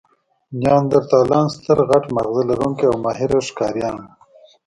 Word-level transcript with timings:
نیاندرتالان 0.59 1.47
ستر، 1.55 1.77
غټ 1.89 2.03
ماغزه 2.15 2.43
لرونکي 2.49 2.85
او 2.91 2.95
ماهره 3.05 3.39
ښکاریان 3.47 3.95
وو. 3.99 4.09